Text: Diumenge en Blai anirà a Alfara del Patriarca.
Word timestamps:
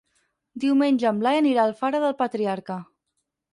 Diumenge 0.63 1.09
en 1.09 1.19
Blai 1.25 1.43
anirà 1.43 1.67
a 1.67 1.71
Alfara 1.73 2.01
del 2.07 2.17
Patriarca. 2.25 2.81